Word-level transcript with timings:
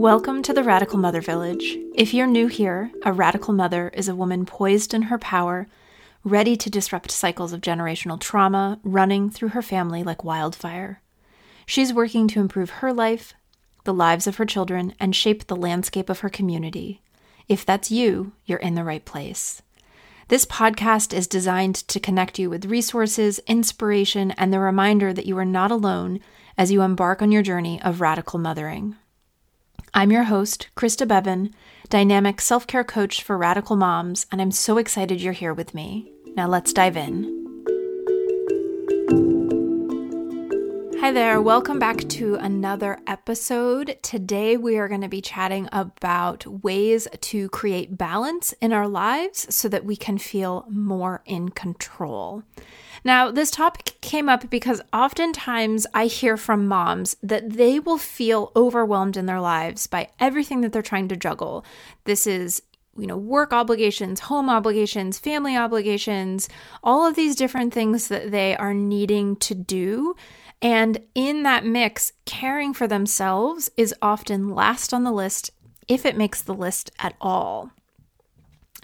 Welcome 0.00 0.42
to 0.44 0.54
the 0.54 0.64
Radical 0.64 0.98
Mother 0.98 1.20
Village. 1.20 1.76
If 1.94 2.14
you're 2.14 2.26
new 2.26 2.46
here, 2.46 2.90
a 3.02 3.12
radical 3.12 3.52
mother 3.52 3.90
is 3.92 4.08
a 4.08 4.14
woman 4.14 4.46
poised 4.46 4.94
in 4.94 5.02
her 5.02 5.18
power, 5.18 5.68
ready 6.24 6.56
to 6.56 6.70
disrupt 6.70 7.10
cycles 7.10 7.52
of 7.52 7.60
generational 7.60 8.18
trauma 8.18 8.80
running 8.82 9.28
through 9.28 9.50
her 9.50 9.60
family 9.60 10.02
like 10.02 10.24
wildfire. 10.24 11.02
She's 11.66 11.92
working 11.92 12.28
to 12.28 12.40
improve 12.40 12.70
her 12.70 12.94
life, 12.94 13.34
the 13.84 13.92
lives 13.92 14.26
of 14.26 14.36
her 14.36 14.46
children, 14.46 14.94
and 14.98 15.14
shape 15.14 15.48
the 15.48 15.54
landscape 15.54 16.08
of 16.08 16.20
her 16.20 16.30
community. 16.30 17.02
If 17.46 17.66
that's 17.66 17.90
you, 17.90 18.32
you're 18.46 18.58
in 18.58 18.76
the 18.76 18.84
right 18.84 19.04
place. 19.04 19.60
This 20.28 20.46
podcast 20.46 21.12
is 21.12 21.26
designed 21.26 21.74
to 21.88 22.00
connect 22.00 22.38
you 22.38 22.48
with 22.48 22.64
resources, 22.64 23.38
inspiration, 23.46 24.30
and 24.30 24.50
the 24.50 24.60
reminder 24.60 25.12
that 25.12 25.26
you 25.26 25.36
are 25.36 25.44
not 25.44 25.70
alone 25.70 26.20
as 26.56 26.72
you 26.72 26.80
embark 26.80 27.20
on 27.20 27.30
your 27.30 27.42
journey 27.42 27.82
of 27.82 28.00
radical 28.00 28.38
mothering. 28.38 28.96
I'm 29.92 30.12
your 30.12 30.24
host, 30.24 30.68
Christa 30.76 31.06
Bevan, 31.06 31.52
dynamic 31.88 32.40
self 32.40 32.66
care 32.66 32.84
coach 32.84 33.22
for 33.22 33.36
radical 33.36 33.76
moms, 33.76 34.26
and 34.30 34.40
I'm 34.40 34.52
so 34.52 34.78
excited 34.78 35.20
you're 35.20 35.32
here 35.32 35.54
with 35.54 35.74
me. 35.74 36.12
Now 36.36 36.46
let's 36.46 36.72
dive 36.72 36.96
in. 36.96 37.39
Hi 41.10 41.14
there, 41.14 41.42
welcome 41.42 41.80
back 41.80 41.98
to 42.10 42.36
another 42.36 43.00
episode. 43.04 43.98
Today 44.00 44.56
we 44.56 44.78
are 44.78 44.86
going 44.86 45.00
to 45.00 45.08
be 45.08 45.20
chatting 45.20 45.68
about 45.72 46.46
ways 46.46 47.08
to 47.20 47.48
create 47.48 47.98
balance 47.98 48.52
in 48.60 48.72
our 48.72 48.86
lives 48.86 49.52
so 49.52 49.68
that 49.70 49.84
we 49.84 49.96
can 49.96 50.18
feel 50.18 50.64
more 50.70 51.20
in 51.26 51.48
control. 51.48 52.44
Now, 53.02 53.32
this 53.32 53.50
topic 53.50 54.00
came 54.00 54.28
up 54.28 54.48
because 54.50 54.80
oftentimes 54.92 55.84
I 55.92 56.06
hear 56.06 56.36
from 56.36 56.68
moms 56.68 57.16
that 57.24 57.54
they 57.54 57.80
will 57.80 57.98
feel 57.98 58.52
overwhelmed 58.54 59.16
in 59.16 59.26
their 59.26 59.40
lives 59.40 59.88
by 59.88 60.10
everything 60.20 60.60
that 60.60 60.72
they're 60.72 60.80
trying 60.80 61.08
to 61.08 61.16
juggle. 61.16 61.64
This 62.04 62.24
is 62.24 62.62
you 62.96 63.06
know, 63.06 63.16
work 63.16 63.52
obligations, 63.52 64.20
home 64.20 64.50
obligations, 64.50 65.18
family 65.18 65.56
obligations, 65.56 66.48
all 66.82 67.06
of 67.06 67.14
these 67.14 67.36
different 67.36 67.72
things 67.72 68.08
that 68.08 68.30
they 68.30 68.56
are 68.56 68.74
needing 68.74 69.36
to 69.36 69.54
do. 69.54 70.14
And 70.62 70.98
in 71.14 71.42
that 71.44 71.64
mix, 71.64 72.12
caring 72.24 72.74
for 72.74 72.86
themselves 72.86 73.70
is 73.76 73.94
often 74.02 74.48
last 74.48 74.92
on 74.92 75.04
the 75.04 75.12
list 75.12 75.50
if 75.88 76.04
it 76.04 76.16
makes 76.16 76.42
the 76.42 76.54
list 76.54 76.90
at 76.98 77.14
all. 77.20 77.70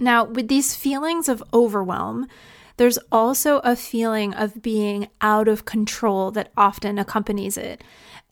Now, 0.00 0.24
with 0.24 0.48
these 0.48 0.74
feelings 0.74 1.28
of 1.28 1.42
overwhelm, 1.52 2.26
there's 2.76 2.98
also 3.10 3.58
a 3.58 3.76
feeling 3.76 4.34
of 4.34 4.62
being 4.62 5.08
out 5.20 5.48
of 5.48 5.64
control 5.64 6.30
that 6.32 6.52
often 6.56 6.98
accompanies 6.98 7.56
it. 7.56 7.82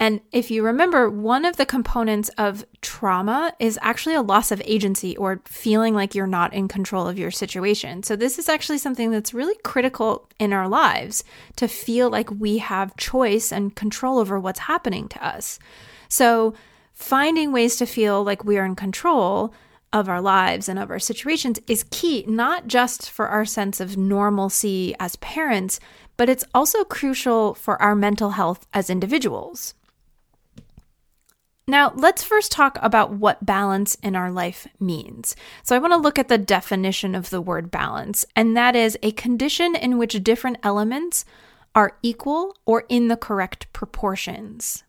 And 0.00 0.20
if 0.32 0.50
you 0.50 0.64
remember, 0.64 1.08
one 1.08 1.44
of 1.44 1.56
the 1.56 1.64
components 1.64 2.28
of 2.36 2.64
trauma 2.82 3.54
is 3.60 3.78
actually 3.80 4.16
a 4.16 4.22
loss 4.22 4.50
of 4.50 4.60
agency 4.64 5.16
or 5.16 5.40
feeling 5.44 5.94
like 5.94 6.14
you're 6.14 6.26
not 6.26 6.52
in 6.52 6.66
control 6.66 7.06
of 7.06 7.18
your 7.18 7.30
situation. 7.30 8.02
So, 8.02 8.16
this 8.16 8.38
is 8.38 8.48
actually 8.48 8.78
something 8.78 9.10
that's 9.10 9.32
really 9.32 9.54
critical 9.62 10.28
in 10.40 10.52
our 10.52 10.68
lives 10.68 11.22
to 11.56 11.68
feel 11.68 12.10
like 12.10 12.30
we 12.30 12.58
have 12.58 12.96
choice 12.96 13.52
and 13.52 13.74
control 13.76 14.18
over 14.18 14.38
what's 14.40 14.60
happening 14.60 15.08
to 15.08 15.24
us. 15.24 15.60
So, 16.08 16.54
finding 16.92 17.52
ways 17.52 17.76
to 17.76 17.86
feel 17.86 18.24
like 18.24 18.44
we 18.44 18.58
are 18.58 18.64
in 18.64 18.74
control 18.76 19.54
of 19.94 20.08
our 20.08 20.20
lives 20.20 20.68
and 20.68 20.78
of 20.78 20.90
our 20.90 20.98
situations 20.98 21.60
is 21.68 21.86
key, 21.90 22.24
not 22.26 22.66
just 22.66 23.08
for 23.08 23.28
our 23.28 23.44
sense 23.44 23.80
of 23.80 23.96
normalcy 23.96 24.94
as 24.98 25.14
parents, 25.16 25.78
but 26.16 26.28
it's 26.28 26.44
also 26.52 26.84
crucial 26.84 27.54
for 27.54 27.80
our 27.80 27.94
mental 27.94 28.30
health 28.30 28.66
as 28.74 28.90
individuals. 28.90 29.74
Now, 31.66 31.92
let's 31.94 32.24
first 32.24 32.52
talk 32.52 32.76
about 32.82 33.12
what 33.12 33.46
balance 33.46 33.94
in 34.02 34.16
our 34.16 34.30
life 34.30 34.66
means. 34.78 35.34
So, 35.62 35.74
I 35.74 35.78
want 35.78 35.94
to 35.94 35.98
look 35.98 36.18
at 36.18 36.28
the 36.28 36.36
definition 36.36 37.14
of 37.14 37.30
the 37.30 37.40
word 37.40 37.70
balance, 37.70 38.26
and 38.36 38.54
that 38.56 38.76
is 38.76 38.98
a 39.02 39.12
condition 39.12 39.74
in 39.74 39.96
which 39.96 40.22
different 40.24 40.58
elements 40.62 41.24
are 41.74 41.96
equal 42.02 42.56
or 42.66 42.84
in 42.88 43.08
the 43.08 43.16
correct 43.16 43.72
proportions. 43.72 44.82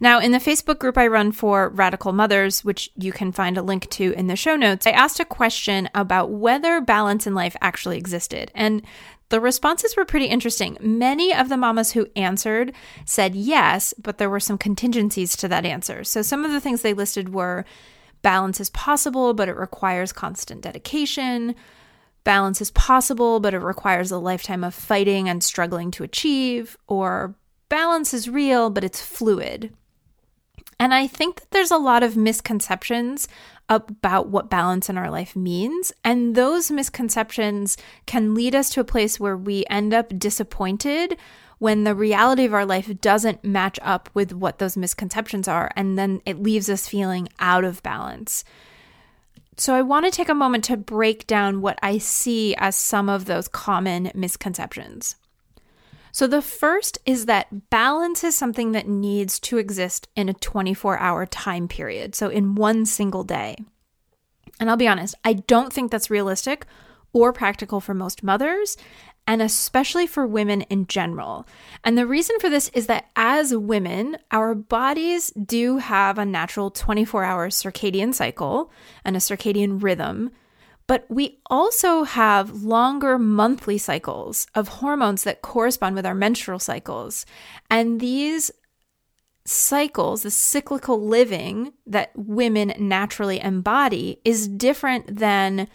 Now, 0.00 0.18
in 0.20 0.32
the 0.32 0.38
Facebook 0.38 0.78
group 0.78 0.98
I 0.98 1.06
run 1.06 1.32
for 1.32 1.70
radical 1.70 2.12
mothers, 2.12 2.64
which 2.64 2.90
you 2.96 3.12
can 3.12 3.32
find 3.32 3.56
a 3.56 3.62
link 3.62 3.88
to 3.90 4.12
in 4.12 4.26
the 4.26 4.36
show 4.36 4.56
notes, 4.56 4.86
I 4.86 4.90
asked 4.90 5.20
a 5.20 5.24
question 5.24 5.88
about 5.94 6.30
whether 6.30 6.80
balance 6.80 7.26
in 7.26 7.34
life 7.34 7.56
actually 7.60 7.98
existed. 7.98 8.50
And 8.54 8.82
the 9.28 9.40
responses 9.40 9.96
were 9.96 10.04
pretty 10.04 10.26
interesting. 10.26 10.76
Many 10.80 11.34
of 11.34 11.48
the 11.48 11.56
mamas 11.56 11.92
who 11.92 12.06
answered 12.14 12.72
said 13.04 13.34
yes, 13.34 13.92
but 13.98 14.18
there 14.18 14.30
were 14.30 14.40
some 14.40 14.58
contingencies 14.58 15.36
to 15.38 15.48
that 15.48 15.66
answer. 15.66 16.04
So 16.04 16.22
some 16.22 16.44
of 16.44 16.52
the 16.52 16.60
things 16.60 16.82
they 16.82 16.94
listed 16.94 17.34
were 17.34 17.64
balance 18.22 18.60
is 18.60 18.70
possible, 18.70 19.34
but 19.34 19.48
it 19.48 19.56
requires 19.56 20.12
constant 20.12 20.62
dedication. 20.62 21.54
Balance 22.22 22.60
is 22.60 22.70
possible, 22.72 23.40
but 23.40 23.54
it 23.54 23.58
requires 23.58 24.10
a 24.10 24.18
lifetime 24.18 24.64
of 24.64 24.74
fighting 24.74 25.28
and 25.28 25.42
struggling 25.42 25.90
to 25.92 26.04
achieve. 26.04 26.76
Or 26.86 27.34
balance 27.68 28.14
is 28.14 28.28
real, 28.28 28.70
but 28.70 28.84
it's 28.84 29.00
fluid. 29.00 29.74
And 30.78 30.92
I 30.92 31.06
think 31.06 31.40
that 31.40 31.50
there's 31.50 31.70
a 31.70 31.78
lot 31.78 32.02
of 32.02 32.16
misconceptions 32.16 33.28
about 33.68 34.28
what 34.28 34.50
balance 34.50 34.88
in 34.88 34.98
our 34.98 35.10
life 35.10 35.34
means. 35.34 35.92
And 36.04 36.34
those 36.34 36.70
misconceptions 36.70 37.76
can 38.04 38.34
lead 38.34 38.54
us 38.54 38.70
to 38.70 38.80
a 38.80 38.84
place 38.84 39.18
where 39.18 39.36
we 39.36 39.64
end 39.70 39.94
up 39.94 40.18
disappointed 40.18 41.16
when 41.58 41.84
the 41.84 41.94
reality 41.94 42.44
of 42.44 42.52
our 42.52 42.66
life 42.66 43.00
doesn't 43.00 43.42
match 43.42 43.78
up 43.82 44.10
with 44.12 44.32
what 44.32 44.58
those 44.58 44.76
misconceptions 44.76 45.48
are. 45.48 45.70
And 45.74 45.98
then 45.98 46.20
it 46.26 46.42
leaves 46.42 46.68
us 46.68 46.88
feeling 46.88 47.28
out 47.38 47.64
of 47.64 47.82
balance. 47.82 48.44
So, 49.58 49.74
I 49.74 49.80
want 49.80 50.04
to 50.04 50.10
take 50.10 50.28
a 50.28 50.34
moment 50.34 50.64
to 50.64 50.76
break 50.76 51.26
down 51.26 51.62
what 51.62 51.78
I 51.82 51.96
see 51.96 52.54
as 52.58 52.76
some 52.76 53.08
of 53.08 53.24
those 53.24 53.48
common 53.48 54.10
misconceptions. 54.14 55.16
So, 56.16 56.26
the 56.26 56.40
first 56.40 56.98
is 57.04 57.26
that 57.26 57.68
balance 57.68 58.24
is 58.24 58.34
something 58.34 58.72
that 58.72 58.88
needs 58.88 59.38
to 59.40 59.58
exist 59.58 60.08
in 60.16 60.30
a 60.30 60.32
24 60.32 60.98
hour 60.98 61.26
time 61.26 61.68
period, 61.68 62.14
so 62.14 62.30
in 62.30 62.54
one 62.54 62.86
single 62.86 63.22
day. 63.22 63.54
And 64.58 64.70
I'll 64.70 64.78
be 64.78 64.88
honest, 64.88 65.14
I 65.24 65.34
don't 65.34 65.70
think 65.70 65.90
that's 65.90 66.08
realistic 66.08 66.64
or 67.12 67.34
practical 67.34 67.82
for 67.82 67.92
most 67.92 68.22
mothers, 68.22 68.78
and 69.26 69.42
especially 69.42 70.06
for 70.06 70.26
women 70.26 70.62
in 70.62 70.86
general. 70.86 71.46
And 71.84 71.98
the 71.98 72.06
reason 72.06 72.38
for 72.40 72.48
this 72.48 72.70
is 72.70 72.86
that 72.86 73.10
as 73.14 73.54
women, 73.54 74.16
our 74.30 74.54
bodies 74.54 75.30
do 75.32 75.76
have 75.76 76.16
a 76.16 76.24
natural 76.24 76.70
24 76.70 77.24
hour 77.24 77.50
circadian 77.50 78.14
cycle 78.14 78.72
and 79.04 79.16
a 79.16 79.20
circadian 79.20 79.82
rhythm 79.82 80.30
but 80.86 81.04
we 81.08 81.38
also 81.46 82.04
have 82.04 82.62
longer 82.62 83.18
monthly 83.18 83.78
cycles 83.78 84.46
of 84.54 84.68
hormones 84.68 85.24
that 85.24 85.42
correspond 85.42 85.96
with 85.96 86.06
our 86.06 86.14
menstrual 86.14 86.58
cycles. 86.58 87.26
And 87.70 88.00
these 88.00 88.50
cycles, 89.44 90.22
the 90.22 90.30
cyclical 90.30 91.04
living 91.04 91.72
that 91.86 92.10
women 92.14 92.72
naturally 92.78 93.40
embody, 93.40 94.20
is 94.24 94.48
different 94.48 95.18
than 95.18 95.68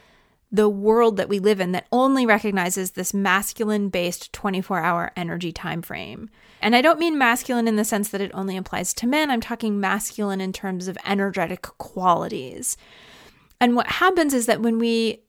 the 0.51 0.69
world 0.69 1.16
that 1.16 1.29
we 1.29 1.39
live 1.39 1.61
in 1.61 1.72
that 1.72 1.88
only 1.93 2.25
recognizes 2.25 2.91
this 2.91 3.13
masculine 3.13 3.88
based 3.88 4.33
24 4.33 4.81
hour 4.81 5.11
energy 5.16 5.51
time 5.51 5.81
frame. 5.81 6.29
And 6.61 6.75
I 6.75 6.81
don't 6.81 6.99
mean 6.99 7.17
masculine 7.17 7.67
in 7.67 7.78
the 7.78 7.85
sense 7.85 8.09
that 8.09 8.22
it 8.22 8.31
only 8.33 8.57
applies 8.57 8.93
to 8.95 9.07
men, 9.07 9.31
I'm 9.31 9.41
talking 9.41 9.79
masculine 9.79 10.41
in 10.41 10.51
terms 10.51 10.88
of 10.89 10.97
energetic 11.05 11.61
qualities. 11.61 12.75
And 13.61 13.75
what 13.75 13.88
happens 13.88 14.33
is 14.33 14.47
that 14.47 14.61
when 14.61 14.79
we 14.79 15.22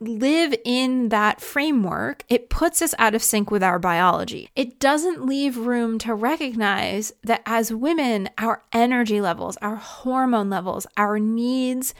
live 0.00 0.54
in 0.64 1.10
that 1.10 1.40
framework, 1.40 2.24
it 2.28 2.50
puts 2.50 2.82
us 2.82 2.94
out 2.98 3.14
of 3.14 3.22
sync 3.22 3.50
with 3.50 3.62
our 3.62 3.78
biology. 3.78 4.48
It 4.56 4.80
doesn't 4.80 5.24
leave 5.24 5.58
room 5.58 5.98
to 6.00 6.14
recognize 6.14 7.12
that 7.22 7.42
as 7.46 7.72
women, 7.72 8.30
our 8.38 8.62
energy 8.72 9.20
levels, 9.20 9.56
our 9.58 9.76
hormone 9.76 10.50
levels, 10.50 10.86
our 10.96 11.18
needs 11.18 11.94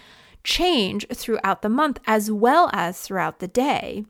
change 0.45 1.07
throughout 1.13 1.63
the 1.63 1.69
month 1.69 2.01
as 2.07 2.31
well 2.31 2.71
as 2.73 3.01
throughout 3.01 3.39
the 3.39 3.49
day. 3.49 4.05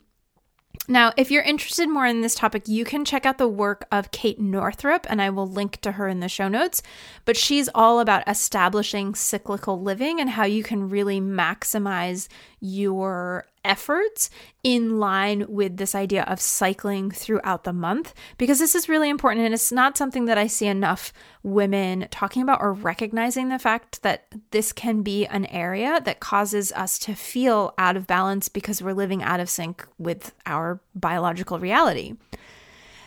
Now, 0.88 1.12
if 1.16 1.30
you're 1.30 1.42
interested 1.42 1.88
more 1.88 2.06
in 2.06 2.20
this 2.20 2.34
topic, 2.34 2.68
you 2.68 2.84
can 2.84 3.04
check 3.04 3.26
out 3.26 3.38
the 3.38 3.48
work 3.48 3.86
of 3.90 4.12
Kate 4.12 4.40
Northrup, 4.40 5.06
and 5.10 5.20
I 5.20 5.30
will 5.30 5.46
link 5.46 5.80
to 5.80 5.92
her 5.92 6.06
in 6.06 6.20
the 6.20 6.28
show 6.28 6.48
notes. 6.48 6.80
But 7.24 7.36
she's 7.36 7.68
all 7.74 7.98
about 7.98 8.28
establishing 8.28 9.14
cyclical 9.14 9.80
living 9.80 10.20
and 10.20 10.30
how 10.30 10.44
you 10.44 10.62
can 10.62 10.88
really 10.88 11.20
maximize 11.20 12.28
your 12.60 13.46
efforts 13.66 14.30
in 14.62 14.98
line 14.98 15.44
with 15.48 15.76
this 15.76 15.94
idea 15.94 16.22
of 16.24 16.40
cycling 16.40 17.10
throughout 17.10 17.64
the 17.64 17.72
month 17.72 18.14
because 18.38 18.58
this 18.58 18.74
is 18.74 18.88
really 18.88 19.10
important 19.10 19.44
and 19.44 19.54
it's 19.54 19.72
not 19.72 19.96
something 19.96 20.24
that 20.26 20.38
I 20.38 20.46
see 20.46 20.66
enough 20.66 21.12
women 21.42 22.08
talking 22.10 22.42
about 22.42 22.60
or 22.60 22.72
recognizing 22.72 23.48
the 23.48 23.58
fact 23.58 24.02
that 24.02 24.26
this 24.50 24.72
can 24.72 25.02
be 25.02 25.26
an 25.26 25.46
area 25.46 26.00
that 26.04 26.20
causes 26.20 26.72
us 26.72 26.98
to 27.00 27.14
feel 27.14 27.74
out 27.78 27.96
of 27.96 28.06
balance 28.06 28.48
because 28.48 28.82
we're 28.82 28.92
living 28.92 29.22
out 29.22 29.40
of 29.40 29.50
sync 29.50 29.86
with 29.98 30.34
our 30.46 30.80
biological 30.94 31.58
reality. 31.58 32.14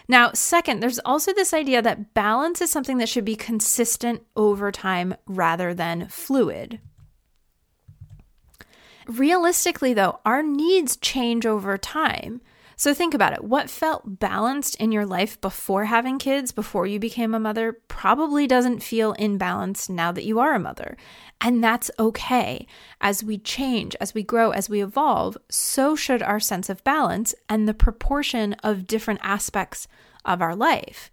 Now, 0.10 0.32
second, 0.34 0.80
there's 0.80 1.00
also 1.00 1.34
this 1.34 1.54
idea 1.54 1.84
that 1.84 2.16
balance 2.16 2.62
is 2.62 2.72
something 2.72 2.98
that 2.98 3.08
should 3.08 3.26
be 3.26 3.36
consistent 3.36 4.24
over 4.36 4.72
time 4.72 5.16
rather 5.28 5.74
than 5.76 6.08
fluid. 6.08 6.80
Realistically, 9.10 9.96
though, 9.96 10.20
our 10.24 10.44
needs 10.44 10.96
change 10.96 11.44
over 11.44 11.80
time. 11.80 12.42
So 12.76 12.94
think 12.94 13.16
about 13.16 13.34
it. 13.34 13.44
What 13.44 13.68
felt 13.68 14.20
balanced 14.20 14.76
in 14.76 14.92
your 14.92 15.06
life 15.06 15.42
before 15.42 15.86
having 15.86 16.20
kids, 16.20 16.52
before 16.52 16.86
you 16.86 17.00
became 17.00 17.34
a 17.34 17.40
mother, 17.40 17.74
probably 17.88 18.46
doesn't 18.46 18.84
feel 18.84 19.14
in 19.14 19.40
balance 19.40 19.90
now 19.90 20.12
that 20.12 20.26
you 20.26 20.40
are 20.40 20.54
a 20.54 20.60
mother. 20.60 20.96
And 21.42 21.64
that's 21.64 21.90
okay. 21.98 22.68
As 23.02 23.24
we 23.24 23.40
change, 23.40 23.96
as 24.00 24.14
we 24.14 24.22
grow, 24.22 24.52
as 24.52 24.70
we 24.70 24.84
evolve, 24.84 25.38
so 25.50 25.96
should 25.96 26.22
our 26.22 26.40
sense 26.40 26.70
of 26.70 26.84
balance 26.84 27.34
and 27.50 27.68
the 27.68 27.74
proportion 27.74 28.54
of 28.64 28.86
different 28.86 29.22
aspects 29.24 29.88
of 30.24 30.40
our 30.40 30.56
life. 30.56 31.10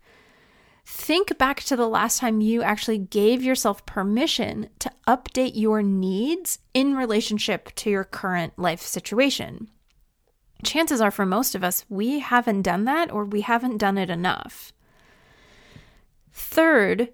Think 0.87 1.37
back 1.37 1.63
to 1.65 1.77
the 1.77 1.89
last 1.89 2.21
time 2.21 2.41
you 2.41 2.63
actually 2.63 2.99
gave 2.99 3.43
yourself 3.43 3.85
permission 3.85 4.71
to 4.79 4.91
update 5.07 5.53
your 5.55 5.83
needs 5.83 6.61
in 6.73 6.95
relationship 6.95 7.75
to 7.75 7.91
your 7.91 8.05
current 8.05 8.57
life 8.57 8.81
situation 8.81 9.69
chances 10.65 11.01
are 11.01 11.11
for 11.11 11.27
most 11.27 11.55
of 11.55 11.65
us, 11.65 11.85
we 11.89 12.21
haven't 12.21 12.63
done 12.63 12.85
that 12.85 13.11
or 13.11 13.25
we 13.25 13.43
haven't 13.43 13.79
done 13.79 13.99
it 13.99 14.11
enough. 14.11 14.73
Third, 16.33 17.13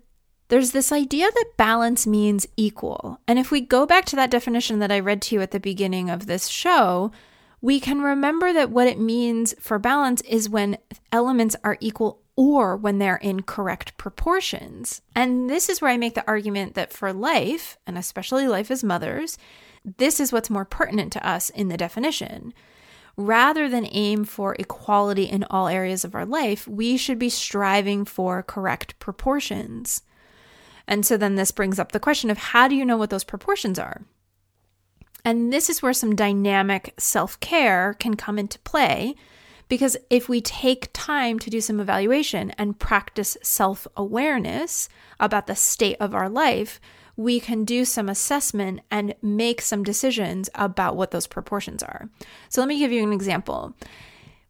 there's 0.48 0.72
this 0.72 0.92
idea 0.92 1.30
that 1.30 1.56
balance 1.56 2.06
means 2.06 2.46
equal. 2.56 3.20
And 3.26 3.38
if 3.38 3.50
we 3.50 3.60
go 3.60 3.86
back 3.86 4.04
to 4.06 4.16
that 4.16 4.30
definition 4.30 4.80
that 4.80 4.92
I 4.92 5.00
read 5.00 5.22
to 5.22 5.36
you 5.36 5.40
at 5.40 5.52
the 5.52 5.60
beginning 5.60 6.10
of 6.10 6.26
this 6.26 6.48
show, 6.48 7.12
we 7.60 7.78
can 7.78 8.02
remember 8.02 8.52
that 8.52 8.70
what 8.70 8.88
it 8.88 8.98
means 8.98 9.54
for 9.60 9.78
balance 9.78 10.20
is 10.22 10.48
when 10.48 10.78
elements 11.12 11.54
are 11.62 11.78
equal 11.80 12.21
or 12.42 12.76
when 12.76 12.98
they're 12.98 13.16
in 13.16 13.42
correct 13.42 13.96
proportions. 13.96 15.02
And 15.14 15.48
this 15.48 15.68
is 15.68 15.80
where 15.80 15.90
I 15.90 15.96
make 15.96 16.14
the 16.14 16.26
argument 16.26 16.74
that 16.74 16.92
for 16.92 17.12
life, 17.12 17.76
and 17.86 17.96
especially 17.96 18.48
life 18.48 18.70
as 18.70 18.82
mothers, 18.82 19.38
this 19.98 20.20
is 20.20 20.32
what's 20.32 20.50
more 20.50 20.64
pertinent 20.64 21.12
to 21.12 21.28
us 21.28 21.50
in 21.50 21.68
the 21.68 21.76
definition 21.76 22.52
rather 23.16 23.68
than 23.68 23.86
aim 23.90 24.24
for 24.24 24.56
equality 24.58 25.24
in 25.24 25.44
all 25.50 25.68
areas 25.68 26.04
of 26.04 26.14
our 26.14 26.24
life, 26.24 26.66
we 26.66 26.96
should 26.96 27.18
be 27.18 27.28
striving 27.28 28.04
for 28.04 28.42
correct 28.42 28.98
proportions. 28.98 30.02
And 30.86 31.06
so 31.06 31.16
then 31.16 31.36
this 31.36 31.52
brings 31.52 31.78
up 31.78 31.92
the 31.92 32.00
question 32.00 32.30
of 32.30 32.38
how 32.38 32.68
do 32.68 32.74
you 32.74 32.84
know 32.84 32.96
what 32.96 33.10
those 33.10 33.24
proportions 33.24 33.78
are? 33.78 34.02
And 35.24 35.52
this 35.52 35.70
is 35.70 35.82
where 35.82 35.92
some 35.92 36.16
dynamic 36.16 36.94
self 36.98 37.38
care 37.38 37.94
can 37.94 38.16
come 38.16 38.38
into 38.38 38.58
play. 38.60 39.14
Because 39.72 39.96
if 40.10 40.28
we 40.28 40.42
take 40.42 40.90
time 40.92 41.38
to 41.38 41.48
do 41.48 41.62
some 41.62 41.80
evaluation 41.80 42.50
and 42.58 42.78
practice 42.78 43.38
self 43.40 43.86
awareness 43.96 44.90
about 45.18 45.46
the 45.46 45.56
state 45.56 45.96
of 45.98 46.14
our 46.14 46.28
life, 46.28 46.78
we 47.16 47.40
can 47.40 47.64
do 47.64 47.86
some 47.86 48.10
assessment 48.10 48.82
and 48.90 49.14
make 49.22 49.62
some 49.62 49.82
decisions 49.82 50.50
about 50.54 50.94
what 50.94 51.10
those 51.10 51.26
proportions 51.26 51.82
are. 51.82 52.10
So, 52.50 52.60
let 52.60 52.68
me 52.68 52.80
give 52.80 52.92
you 52.92 53.02
an 53.02 53.14
example. 53.14 53.74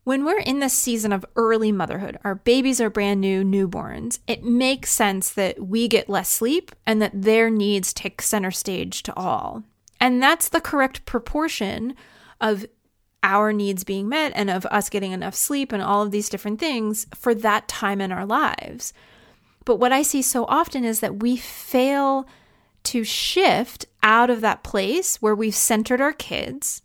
When 0.03 0.25
we're 0.25 0.41
in 0.41 0.59
this 0.59 0.75
season 0.75 1.13
of 1.13 1.25
early 1.37 1.71
motherhood, 1.71 2.19
our 2.25 2.35
babies 2.35 2.81
are 2.81 2.91
brand 2.91 3.21
new 3.21 3.45
newborns, 3.45 4.19
it 4.27 4.43
makes 4.43 4.91
sense 4.91 5.31
that 5.35 5.65
we 5.65 5.87
get 5.87 6.11
less 6.11 6.31
sleep 6.31 6.73
and 6.85 7.01
that 7.01 7.23
their 7.23 7.49
needs 7.49 7.93
take 7.93 8.23
center 8.23 8.51
stage 8.51 9.05
to 9.05 9.15
all. 9.15 9.63
And 10.01 10.21
that's 10.21 10.49
the 10.49 10.61
correct 10.61 11.07
proportion 11.07 11.95
of 12.41 12.67
our 13.23 13.53
needs 13.53 13.85
being 13.85 14.09
met 14.09 14.33
and 14.35 14.51
of 14.51 14.67
us 14.67 14.89
getting 14.89 15.13
enough 15.13 15.35
sleep 15.35 15.73
and 15.73 15.83
all 15.83 16.03
of 16.03 16.11
these 16.11 16.29
different 16.29 16.59
things 16.59 17.07
for 17.15 17.35
that 17.35 17.69
time 17.69 18.01
in 18.01 18.13
our 18.13 18.27
lives. 18.27 18.93
But 19.65 19.77
what 19.77 19.93
I 19.93 20.03
see 20.03 20.23
so 20.23 20.45
often 20.47 20.85
is 20.85 21.01
that 21.01 21.23
we 21.23 21.37
fail 21.37 22.27
to 22.85 23.05
shift 23.05 23.87
out 24.03 24.31
of 24.31 24.41
that 24.41 24.65
place 24.65 25.23
where 25.23 25.35
we've 25.35 25.55
centered 25.55 26.01
our 26.01 26.13
kids 26.13 26.83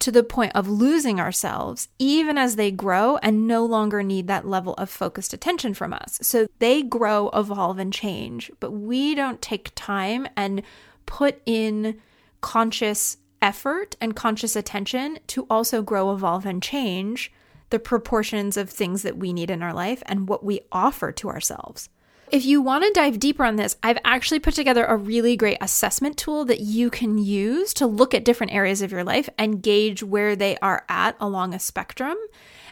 to 0.00 0.10
the 0.10 0.22
point 0.22 0.52
of 0.54 0.68
losing 0.68 1.20
ourselves, 1.20 1.88
even 1.98 2.38
as 2.38 2.56
they 2.56 2.70
grow 2.70 3.18
and 3.18 3.46
no 3.46 3.64
longer 3.64 4.02
need 4.02 4.26
that 4.26 4.46
level 4.46 4.74
of 4.74 4.88
focused 4.88 5.34
attention 5.34 5.74
from 5.74 5.92
us. 5.92 6.18
So 6.22 6.46
they 6.58 6.82
grow, 6.82 7.28
evolve, 7.34 7.78
and 7.78 7.92
change, 7.92 8.50
but 8.60 8.70
we 8.70 9.14
don't 9.14 9.42
take 9.42 9.72
time 9.74 10.26
and 10.36 10.62
put 11.04 11.40
in 11.44 12.00
conscious 12.40 13.18
effort 13.42 13.96
and 14.00 14.16
conscious 14.16 14.56
attention 14.56 15.18
to 15.28 15.46
also 15.48 15.82
grow, 15.82 16.12
evolve, 16.12 16.46
and 16.46 16.62
change 16.62 17.32
the 17.70 17.78
proportions 17.78 18.56
of 18.56 18.68
things 18.68 19.02
that 19.02 19.16
we 19.16 19.32
need 19.32 19.50
in 19.50 19.62
our 19.62 19.72
life 19.72 20.02
and 20.06 20.28
what 20.28 20.44
we 20.44 20.60
offer 20.72 21.12
to 21.12 21.28
ourselves. 21.28 21.88
If 22.30 22.44
you 22.44 22.62
want 22.62 22.84
to 22.84 22.92
dive 22.92 23.18
deeper 23.18 23.44
on 23.44 23.56
this, 23.56 23.76
I've 23.82 23.98
actually 24.04 24.38
put 24.38 24.54
together 24.54 24.84
a 24.84 24.96
really 24.96 25.36
great 25.36 25.58
assessment 25.60 26.16
tool 26.16 26.44
that 26.44 26.60
you 26.60 26.88
can 26.88 27.18
use 27.18 27.74
to 27.74 27.86
look 27.86 28.14
at 28.14 28.24
different 28.24 28.52
areas 28.52 28.82
of 28.82 28.92
your 28.92 29.02
life 29.02 29.28
and 29.36 29.62
gauge 29.62 30.04
where 30.04 30.36
they 30.36 30.56
are 30.58 30.84
at 30.88 31.16
along 31.18 31.54
a 31.54 31.58
spectrum. 31.58 32.16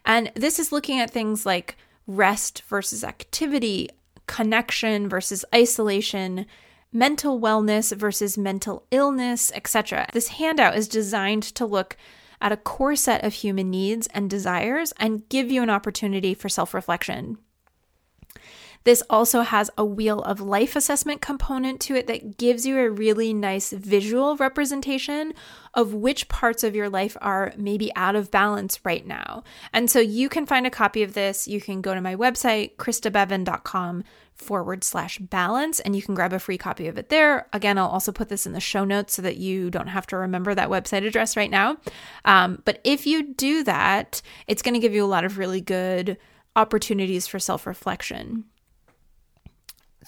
And 0.05 0.31
this 0.37 0.61
is 0.61 0.71
looking 0.71 1.01
at 1.01 1.11
things 1.11 1.45
like 1.45 1.77
rest 2.07 2.63
versus 2.69 3.03
activity, 3.03 3.89
connection 4.27 5.09
versus 5.09 5.45
isolation, 5.53 6.47
mental 6.93 7.41
wellness 7.41 7.95
versus 7.97 8.39
mental 8.39 8.87
illness, 8.91 9.53
etc. 9.55 10.09
This 10.13 10.29
handout 10.29 10.77
is 10.77 10.89
designed 10.89 11.43
to 11.43 11.67
look 11.67 11.97
at 12.41 12.53
a 12.53 12.57
core 12.57 12.97
set 12.97 13.25
of 13.25 13.35
human 13.35 13.71
needs 13.71 14.07
and 14.09 14.31
desires 14.31 14.93
and 14.99 15.29
give 15.29 15.51
you 15.51 15.63
an 15.63 15.71
opportunity 15.71 16.35
for 16.35 16.49
self 16.49 16.75
reflection. 16.75 17.39
This 18.85 19.03
also 19.11 19.43
has 19.43 19.71
a 19.77 19.85
wheel 19.85 20.21
of 20.23 20.41
life 20.41 20.77
assessment 20.77 21.21
component 21.21 21.81
to 21.83 21.95
it 21.95 22.07
that 22.07 22.39
gives 22.39 22.65
you 22.65 22.79
a 22.79 22.91
really 22.91 23.35
nice 23.35 23.71
visual 23.71 24.37
representation 24.37 25.35
of 25.75 25.95
which 25.95 26.29
parts 26.29 26.65
of 26.65 26.75
your 26.75 26.89
life 26.89 27.17
are 27.21 27.53
maybe 27.57 27.95
out 27.95 28.17
of 28.17 28.31
balance 28.31 28.81
right 28.85 29.07
now. 29.07 29.43
And 29.73 29.91
so 29.91 30.01
you 30.01 30.29
can 30.29 30.47
find 30.47 30.67
a 30.67 30.71
copy 30.71 31.03
of 31.03 31.15
this. 31.15 31.47
You 31.47 31.61
can 31.61 31.81
go 31.81 31.95
to 31.95 32.01
my 32.01 32.17
website, 32.17 32.77
christabevan.com 32.77 34.05
forward 34.35 34.85
slash 34.85 35.19
balance, 35.19 35.81
and 35.81 35.97
you 35.97 36.03
can 36.03 36.15
grab 36.15 36.33
a 36.33 36.39
free 36.39 36.59
copy 36.59 36.87
of 36.87 36.97
it 36.97 37.09
there. 37.09 37.49
Again, 37.53 37.77
I'll 37.77 37.89
also 37.89 38.13
put 38.13 38.29
this 38.29 38.47
in 38.47 38.53
the 38.53 38.61
show 38.61 38.85
notes 38.85 39.15
so 39.15 39.23
that 39.23 39.37
you 39.37 39.69
don't 39.69 39.89
have 39.89 40.07
to 40.09 40.17
remember 40.17 40.55
that 40.55 40.71
website 40.71 41.07
address 41.07 41.37
right 41.37 41.51
now. 41.51 41.77
Um, 42.25 42.63
but 42.65 42.81
if 42.85 43.07
you 43.07 43.35
do 43.35 43.65
that, 43.65 44.23
it's 44.47 44.63
going 44.63 44.75
to 44.75 44.81
give 44.81 44.95
you 44.95 45.05
a 45.05 45.07
lot 45.07 45.25
of 45.25 45.39
really 45.39 45.61
good 45.61 46.17
opportunities 46.57 47.27
for 47.27 47.39
self 47.39 47.67
reflection. 47.67 48.45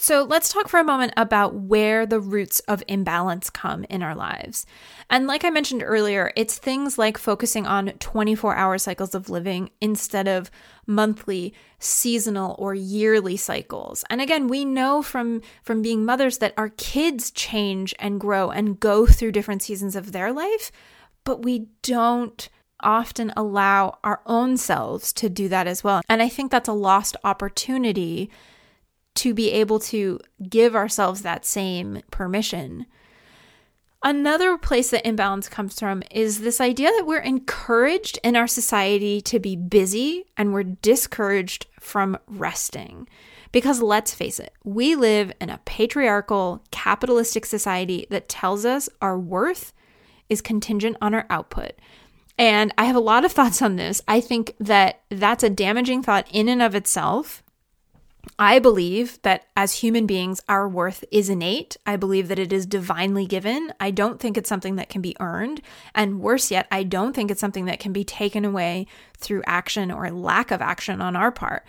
So 0.02 0.22
let's 0.22 0.50
talk 0.50 0.66
for 0.66 0.80
a 0.80 0.84
moment 0.84 1.12
about 1.18 1.54
where 1.54 2.06
the 2.06 2.20
roots 2.20 2.60
of 2.60 2.82
imbalance 2.88 3.50
come 3.50 3.84
in 3.90 4.02
our 4.02 4.14
lives. 4.14 4.64
And 5.10 5.26
like 5.26 5.44
I 5.44 5.50
mentioned 5.50 5.82
earlier, 5.84 6.32
it's 6.36 6.56
things 6.56 6.96
like 6.96 7.18
focusing 7.18 7.66
on 7.66 7.88
24 7.98 8.56
hour 8.56 8.78
cycles 8.78 9.14
of 9.14 9.28
living 9.28 9.68
instead 9.78 10.26
of 10.26 10.50
monthly, 10.86 11.52
seasonal, 11.78 12.56
or 12.58 12.74
yearly 12.74 13.36
cycles. 13.36 14.02
And 14.08 14.22
again, 14.22 14.48
we 14.48 14.64
know 14.64 15.02
from, 15.02 15.42
from 15.62 15.82
being 15.82 16.06
mothers 16.06 16.38
that 16.38 16.54
our 16.56 16.70
kids 16.70 17.30
change 17.30 17.94
and 17.98 18.18
grow 18.18 18.50
and 18.50 18.80
go 18.80 19.04
through 19.04 19.32
different 19.32 19.60
seasons 19.60 19.94
of 19.94 20.12
their 20.12 20.32
life, 20.32 20.72
but 21.24 21.42
we 21.42 21.66
don't 21.82 22.48
often 22.82 23.34
allow 23.36 23.98
our 24.02 24.22
own 24.24 24.56
selves 24.56 25.12
to 25.12 25.28
do 25.28 25.46
that 25.50 25.66
as 25.66 25.84
well. 25.84 26.00
And 26.08 26.22
I 26.22 26.30
think 26.30 26.50
that's 26.50 26.70
a 26.70 26.72
lost 26.72 27.16
opportunity 27.22 28.30
to 29.16 29.34
be 29.34 29.50
able 29.50 29.78
to 29.78 30.20
give 30.48 30.74
ourselves 30.74 31.22
that 31.22 31.44
same 31.44 32.02
permission. 32.10 32.86
Another 34.02 34.56
place 34.56 34.90
that 34.90 35.06
imbalance 35.06 35.48
comes 35.48 35.78
from 35.78 36.02
is 36.10 36.40
this 36.40 36.60
idea 36.60 36.90
that 36.96 37.06
we're 37.06 37.18
encouraged 37.18 38.18
in 38.24 38.34
our 38.34 38.46
society 38.46 39.20
to 39.20 39.38
be 39.38 39.56
busy 39.56 40.24
and 40.38 40.54
we're 40.54 40.62
discouraged 40.62 41.66
from 41.78 42.16
resting. 42.26 43.06
Because 43.52 43.82
let's 43.82 44.14
face 44.14 44.40
it, 44.40 44.54
we 44.64 44.94
live 44.94 45.32
in 45.40 45.50
a 45.50 45.60
patriarchal, 45.64 46.62
capitalistic 46.70 47.44
society 47.44 48.06
that 48.08 48.28
tells 48.28 48.64
us 48.64 48.88
our 49.02 49.18
worth 49.18 49.74
is 50.30 50.40
contingent 50.40 50.96
on 51.02 51.12
our 51.12 51.26
output. 51.28 51.72
And 52.38 52.72
I 52.78 52.84
have 52.84 52.96
a 52.96 53.00
lot 53.00 53.26
of 53.26 53.32
thoughts 53.32 53.60
on 53.60 53.76
this. 53.76 54.00
I 54.08 54.22
think 54.22 54.54
that 54.60 55.02
that's 55.10 55.44
a 55.44 55.50
damaging 55.50 56.02
thought 56.02 56.26
in 56.32 56.48
and 56.48 56.62
of 56.62 56.74
itself. 56.74 57.42
I 58.38 58.58
believe 58.58 59.20
that 59.22 59.46
as 59.56 59.74
human 59.74 60.06
beings, 60.06 60.40
our 60.48 60.68
worth 60.68 61.04
is 61.10 61.28
innate. 61.28 61.76
I 61.86 61.96
believe 61.96 62.28
that 62.28 62.38
it 62.38 62.52
is 62.52 62.66
divinely 62.66 63.26
given. 63.26 63.72
I 63.80 63.90
don't 63.90 64.20
think 64.20 64.36
it's 64.36 64.48
something 64.48 64.76
that 64.76 64.88
can 64.88 65.00
be 65.00 65.16
earned. 65.20 65.60
And 65.94 66.20
worse 66.20 66.50
yet, 66.50 66.66
I 66.70 66.82
don't 66.82 67.14
think 67.14 67.30
it's 67.30 67.40
something 67.40 67.66
that 67.66 67.80
can 67.80 67.92
be 67.92 68.04
taken 68.04 68.44
away 68.44 68.86
through 69.16 69.42
action 69.46 69.90
or 69.90 70.10
lack 70.10 70.50
of 70.50 70.60
action 70.60 71.00
on 71.00 71.16
our 71.16 71.32
part. 71.32 71.64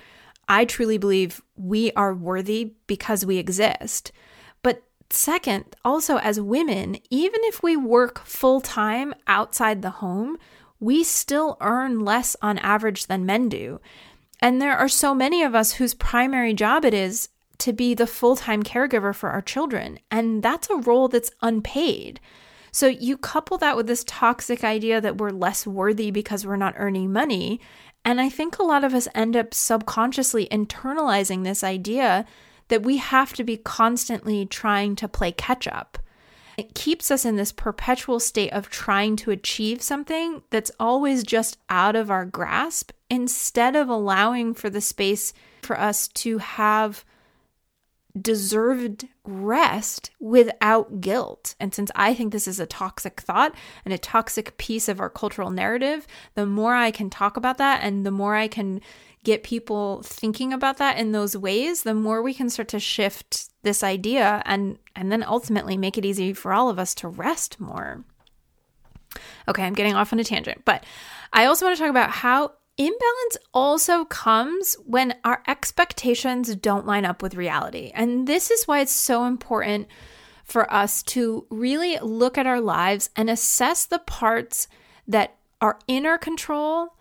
I 0.48 0.66
truly 0.66 0.98
believe 0.98 1.42
we 1.56 1.92
are 1.94 2.14
worthy 2.14 2.74
because 2.88 3.26
we 3.26 3.38
exist. 3.38 4.12
But 4.62 4.84
second, 5.10 5.76
also 5.86 6.18
as 6.18 6.42
women, 6.42 6.98
even 7.10 7.40
if 7.44 7.64
we 7.64 7.78
work 7.78 8.26
full 8.26 8.60
time 8.60 9.14
outside 9.28 9.82
the 9.82 9.90
home, 9.90 10.38
we 10.80 11.04
still 11.04 11.58
earn 11.62 12.00
less 12.00 12.36
on 12.42 12.58
average 12.58 13.06
than 13.06 13.26
men 13.26 13.48
do. 13.48 13.80
And 14.42 14.62
there 14.62 14.78
are 14.78 14.90
so 14.90 15.14
many 15.14 15.44
of 15.44 15.54
us 15.54 15.74
whose 15.74 15.94
primary 15.94 16.54
job 16.54 16.84
it 16.84 16.94
is 16.94 17.30
to 17.60 17.74
be 17.74 17.94
the 17.94 18.08
full 18.08 18.36
time 18.36 18.64
caregiver 18.64 19.14
for 19.14 19.30
our 19.30 19.42
children. 19.42 20.00
And 20.10 20.42
that's 20.42 20.70
a 20.70 20.78
role 20.78 21.08
that's 21.08 21.32
unpaid. 21.42 22.20
So 22.72 22.88
you 22.88 23.18
couple 23.18 23.58
that 23.60 23.76
with 23.76 23.88
this 23.88 24.04
toxic 24.08 24.64
idea 24.64 25.02
that 25.02 25.18
we're 25.18 25.30
less 25.30 25.68
worthy 25.68 26.10
because 26.10 26.46
we're 26.46 26.56
not 26.56 26.74
earning 26.78 27.14
money. 27.14 27.60
And 28.04 28.20
I 28.20 28.30
think 28.30 28.58
a 28.58 28.64
lot 28.64 28.84
of 28.84 28.94
us 28.94 29.08
end 29.14 29.36
up 29.36 29.54
subconsciously 29.54 30.48
internalizing 30.48 31.44
this 31.44 31.64
idea 31.64 32.26
that 32.70 32.84
we 32.84 32.98
have 32.98 33.34
to 33.34 33.44
be 33.44 33.58
constantly 33.58 34.46
trying 34.46 34.96
to 34.96 35.08
play 35.08 35.32
catch 35.32 35.68
up. 35.68 36.00
It 36.62 36.76
keeps 36.76 37.10
us 37.10 37.26
in 37.26 37.38
this 37.38 37.52
perpetual 37.52 38.20
state 38.20 38.52
of 38.52 38.70
trying 38.70 39.16
to 39.16 39.32
achieve 39.32 39.82
something 39.82 40.44
that's 40.52 40.70
always 40.80 41.24
just 41.24 41.58
out 41.72 41.96
of 41.96 42.12
our 42.12 42.24
grasp 42.24 42.92
instead 43.10 43.76
of 43.76 43.90
allowing 43.90 44.54
for 44.54 44.70
the 44.70 44.80
space 44.80 45.34
for 45.64 45.80
us 45.80 46.08
to 46.10 46.38
have 46.38 47.04
deserved 48.20 49.08
rest 49.24 50.12
without 50.20 51.02
guilt. 51.02 51.56
And 51.60 51.74
since 51.74 51.90
I 51.96 52.14
think 52.14 52.32
this 52.32 52.48
is 52.48 52.60
a 52.60 52.68
toxic 52.68 53.22
thought 53.22 53.56
and 53.84 53.92
a 53.92 53.98
toxic 53.98 54.56
piece 54.58 54.88
of 54.88 55.00
our 55.00 55.10
cultural 55.10 55.50
narrative, 55.50 56.06
the 56.36 56.46
more 56.46 56.76
I 56.76 56.92
can 56.92 57.10
talk 57.10 57.38
about 57.38 57.58
that 57.58 57.82
and 57.82 58.06
the 58.06 58.12
more 58.12 58.36
I 58.36 58.48
can 58.48 58.82
get 59.24 59.44
people 59.44 60.02
thinking 60.04 60.52
about 60.52 60.78
that 60.78 60.98
in 60.98 61.12
those 61.12 61.38
ways, 61.38 61.84
the 61.84 61.94
more 61.94 62.22
we 62.22 62.34
can 62.34 62.50
start 62.50 62.68
to 62.70 62.80
shift 62.80 63.50
this 63.64 63.84
idea 63.84 64.42
and 64.46 64.80
and 64.96 65.12
then 65.12 65.24
ultimately 65.24 65.78
make 65.78 65.98
it 65.98 66.06
easy 66.06 66.34
for 66.34 66.54
all 66.54 66.70
of 66.70 66.80
us 66.80 66.96
to 66.96 67.08
rest 67.08 67.60
more. 67.60 68.04
Okay, 69.48 69.64
I'm 69.64 69.74
getting 69.74 69.94
off 69.94 70.14
on 70.14 70.20
a 70.20 70.24
tangent, 70.24 70.64
but 70.66 70.84
I 71.34 71.46
also 71.46 71.66
want 71.66 71.78
to 71.78 71.82
talk 71.82 71.90
about 71.90 72.12
how 72.12 72.54
Imbalance 72.78 73.38
also 73.54 74.06
comes 74.06 74.76
when 74.86 75.14
our 75.24 75.44
expectations 75.48 76.56
don't 76.56 76.88
line 76.88 77.06
up 77.06 77.22
with 77.22 77.36
reality. 77.36 77.92
And 77.94 78.28
this 78.28 78.50
is 78.50 78.68
why 78.68 78.80
it's 78.80 78.92
so 78.92 79.26
important 79.26 79.88
for 80.46 80.72
us 80.74 81.04
to 81.04 81.46
really 81.50 82.00
look 82.00 82.38
at 82.38 82.48
our 82.48 82.62
lives 82.62 83.10
and 83.16 83.30
assess 83.30 83.86
the 83.86 84.00
parts 84.00 84.68
that 85.08 85.36
are 85.60 85.80
in 85.88 86.06
our 86.06 86.18
control 86.18 86.96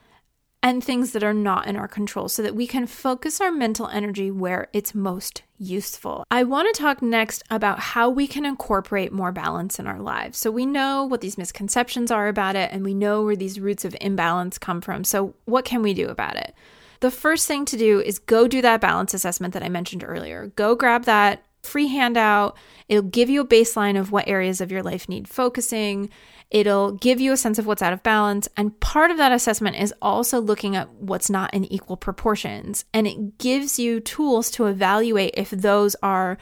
and 0.62 0.85
things 0.85 1.12
that 1.12 1.25
are 1.25 1.35
not 1.35 1.67
in 1.67 1.76
our 1.76 1.88
control 1.88 2.29
so 2.29 2.43
that 2.43 2.55
we 2.55 2.67
can 2.67 2.87
focus 2.87 3.40
our 3.40 3.50
mental 3.50 3.88
energy 3.88 4.31
where 4.31 4.69
it's 4.73 4.95
most 4.95 5.43
useful. 5.59 6.25
I 6.31 6.45
want 6.45 6.75
to 6.75 6.81
talk 6.81 7.00
next 7.00 7.43
about 7.50 7.81
how 7.81 8.11
we 8.11 8.26
can 8.26 8.45
incorporate 8.45 9.12
more 9.12 9.33
balance 9.33 9.79
in 9.79 9.87
our 9.87 10.00
lives. 10.00 10.38
So, 10.38 10.50
we 10.50 10.67
know 10.67 11.05
what 11.05 11.21
these 11.21 11.38
misconceptions 11.38 12.11
are 12.11 12.29
about 12.29 12.57
it, 12.57 12.71
and 12.73 12.85
we 12.85 12.95
know 12.95 13.25
where 13.25 13.37
these 13.37 13.61
roots 13.61 13.85
of 13.85 13.97
imbalance 14.00 14.59
come 14.59 14.81
from. 14.81 15.05
So, 15.05 15.35
what 15.45 15.64
can 15.64 15.83
we 15.83 15.95
do 15.95 16.09
about 16.09 16.37
it? 16.37 16.55
The 17.00 17.11
first 17.11 17.47
thing 17.47 17.64
to 17.67 17.79
do 17.79 18.00
is 18.00 18.19
go 18.19 18.47
do 18.47 18.61
that 18.61 18.81
balance 18.81 19.14
assessment 19.14 19.55
that 19.55 19.62
I 19.62 19.71
mentioned 19.71 20.05
earlier. 20.07 20.52
Go 20.57 20.75
grab 20.75 21.05
that 21.05 21.43
free 21.62 21.88
handout. 21.88 22.57
It'll 22.88 23.02
give 23.02 23.31
you 23.31 23.40
a 23.40 23.47
baseline 23.47 23.99
of 23.99 24.12
what 24.12 24.29
areas 24.29 24.61
of 24.61 24.71
your 24.71 24.83
life 24.83 25.09
need 25.09 25.29
focusing. 25.29 26.11
It'll 26.50 26.92
give 26.92 27.21
you 27.21 27.33
a 27.33 27.37
sense 27.37 27.59
of 27.59 27.66
what's 27.66 27.83
out 27.83 27.92
of 27.92 28.02
balance. 28.02 28.49
And 28.57 28.78
part 28.80 29.11
of 29.11 29.16
that 29.19 29.33
assessment 29.33 29.76
is 29.76 29.95
also 30.02 30.40
looking 30.40 30.75
at 30.75 30.92
what's 30.95 31.30
not 31.30 31.54
in 31.54 31.64
equal 31.64 31.97
proportions. 31.97 32.85
And 32.92 33.07
it 33.07 33.38
gives 33.38 33.78
you 33.78 34.00
tools 34.00 34.50
to 34.52 34.66
evaluate 34.66 35.35
if 35.37 35.50
those 35.50 35.95
are 36.02 36.38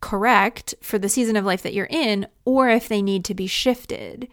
correct 0.00 0.74
for 0.82 0.98
the 0.98 1.08
season 1.08 1.36
of 1.36 1.44
life 1.44 1.62
that 1.62 1.74
you're 1.74 1.86
in 1.90 2.26
or 2.44 2.68
if 2.68 2.88
they 2.88 3.02
need 3.02 3.24
to 3.26 3.34
be 3.34 3.46
shifted. 3.46 4.28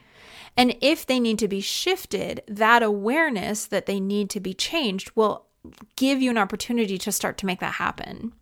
And 0.58 0.76
if 0.82 1.06
they 1.06 1.20
need 1.20 1.40
to 1.40 1.48
be 1.48 1.62
shifted, 1.62 2.42
that 2.48 2.84
awareness 2.84 3.66
that 3.66 3.86
they 3.86 4.00
need 4.00 4.30
to 4.32 4.40
be 4.40 4.54
changed 4.54 5.12
will 5.16 5.46
give 5.96 6.22
you 6.22 6.30
an 6.30 6.38
opportunity 6.38 6.98
to 6.98 7.12
start 7.12 7.38
to 7.40 7.46
make 7.46 7.60
that 7.60 7.74
happen. 7.74 8.34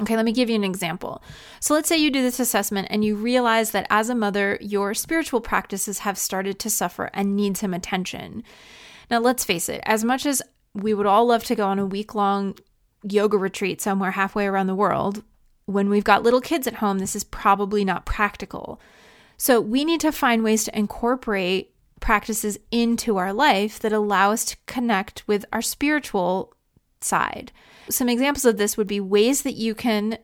Okay, 0.00 0.14
let 0.14 0.24
me 0.24 0.32
give 0.32 0.48
you 0.48 0.54
an 0.54 0.64
example. 0.64 1.22
So 1.60 1.74
let's 1.74 1.88
say 1.88 1.96
you 1.96 2.10
do 2.10 2.22
this 2.22 2.38
assessment 2.38 2.86
and 2.90 3.04
you 3.04 3.16
realize 3.16 3.72
that 3.72 3.86
as 3.90 4.08
a 4.08 4.14
mother, 4.14 4.56
your 4.60 4.94
spiritual 4.94 5.40
practices 5.40 6.00
have 6.00 6.16
started 6.16 6.60
to 6.60 6.70
suffer 6.70 7.10
and 7.12 7.34
need 7.34 7.56
some 7.56 7.74
attention. 7.74 8.44
Now, 9.10 9.18
let's 9.18 9.44
face 9.44 9.68
it, 9.68 9.80
as 9.84 10.04
much 10.04 10.24
as 10.24 10.40
we 10.72 10.94
would 10.94 11.06
all 11.06 11.26
love 11.26 11.42
to 11.44 11.56
go 11.56 11.66
on 11.66 11.80
a 11.80 11.86
week 11.86 12.14
long 12.14 12.56
yoga 13.02 13.36
retreat 13.36 13.80
somewhere 13.80 14.12
halfway 14.12 14.46
around 14.46 14.68
the 14.68 14.74
world, 14.74 15.24
when 15.66 15.88
we've 15.88 16.04
got 16.04 16.22
little 16.22 16.40
kids 16.40 16.66
at 16.66 16.76
home, 16.76 16.98
this 16.98 17.16
is 17.16 17.24
probably 17.24 17.84
not 17.84 18.06
practical. 18.06 18.80
So 19.36 19.60
we 19.60 19.84
need 19.84 20.00
to 20.00 20.12
find 20.12 20.44
ways 20.44 20.64
to 20.64 20.78
incorporate 20.78 21.74
practices 22.00 22.58
into 22.70 23.16
our 23.16 23.32
life 23.32 23.80
that 23.80 23.92
allow 23.92 24.30
us 24.30 24.44
to 24.46 24.56
connect 24.66 25.26
with 25.26 25.44
our 25.52 25.62
spiritual 25.62 26.54
side. 27.00 27.50
Some 27.90 28.08
examples 28.08 28.44
of 28.44 28.56
this 28.56 28.76
would 28.76 28.86
be 28.86 29.00
ways 29.00 29.42
that 29.42 29.54
you 29.54 29.74
can 29.74 30.18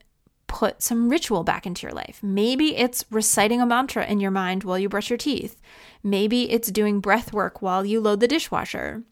put 0.46 0.82
some 0.82 1.08
ritual 1.08 1.42
back 1.42 1.66
into 1.66 1.86
your 1.86 1.94
life. 1.94 2.20
Maybe 2.22 2.76
it's 2.76 3.04
reciting 3.10 3.60
a 3.60 3.66
mantra 3.66 4.06
in 4.06 4.20
your 4.20 4.30
mind 4.30 4.62
while 4.62 4.78
you 4.78 4.88
brush 4.88 5.10
your 5.10 5.16
teeth. 5.16 5.60
Maybe 6.02 6.50
it's 6.50 6.70
doing 6.70 7.00
breath 7.00 7.32
work 7.32 7.60
while 7.60 7.84
you 7.84 8.00
load 8.00 8.20
the 8.20 8.28
dishwasher. 8.28 9.02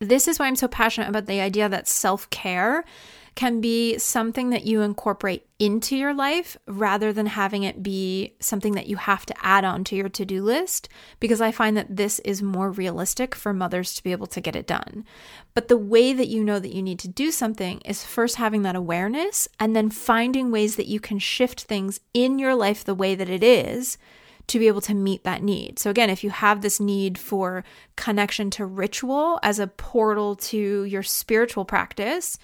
This 0.00 0.26
is 0.26 0.38
why 0.38 0.46
I'm 0.46 0.56
so 0.56 0.66
passionate 0.66 1.08
about 1.08 1.26
the 1.26 1.40
idea 1.40 1.68
that 1.68 1.86
self 1.86 2.28
care 2.30 2.84
can 3.34 3.60
be 3.60 3.96
something 3.98 4.50
that 4.50 4.64
you 4.64 4.82
incorporate 4.82 5.46
into 5.58 5.96
your 5.96 6.12
life 6.12 6.56
rather 6.66 7.12
than 7.12 7.26
having 7.26 7.62
it 7.62 7.82
be 7.82 8.34
something 8.40 8.74
that 8.74 8.88
you 8.88 8.96
have 8.96 9.24
to 9.24 9.34
add 9.40 9.64
on 9.64 9.84
to 9.84 9.96
your 9.96 10.08
to 10.10 10.24
do 10.24 10.42
list, 10.42 10.88
because 11.18 11.40
I 11.40 11.50
find 11.50 11.76
that 11.76 11.96
this 11.96 12.18
is 12.20 12.42
more 12.42 12.70
realistic 12.70 13.34
for 13.34 13.54
mothers 13.54 13.94
to 13.94 14.02
be 14.02 14.12
able 14.12 14.26
to 14.28 14.40
get 14.40 14.56
it 14.56 14.66
done. 14.66 15.04
But 15.54 15.68
the 15.68 15.78
way 15.78 16.12
that 16.12 16.28
you 16.28 16.44
know 16.44 16.58
that 16.58 16.74
you 16.74 16.82
need 16.82 16.98
to 17.00 17.08
do 17.08 17.30
something 17.30 17.80
is 17.84 18.04
first 18.04 18.36
having 18.36 18.62
that 18.62 18.76
awareness 18.76 19.48
and 19.58 19.74
then 19.74 19.90
finding 19.90 20.50
ways 20.50 20.76
that 20.76 20.88
you 20.88 21.00
can 21.00 21.18
shift 21.18 21.62
things 21.62 22.00
in 22.12 22.38
your 22.38 22.54
life 22.54 22.84
the 22.84 22.94
way 22.94 23.14
that 23.14 23.30
it 23.30 23.42
is 23.42 23.96
to 24.48 24.58
be 24.58 24.66
able 24.66 24.80
to 24.82 24.94
meet 24.94 25.24
that 25.24 25.42
need. 25.42 25.78
So, 25.78 25.88
again, 25.88 26.10
if 26.10 26.24
you 26.24 26.30
have 26.30 26.60
this 26.60 26.80
need 26.80 27.16
for 27.16 27.64
connection 27.96 28.50
to 28.50 28.66
ritual 28.66 29.38
as 29.42 29.58
a 29.58 29.66
portal 29.66 30.34
to 30.36 30.84
your 30.84 31.02
spiritual 31.02 31.64
practice, 31.64 32.38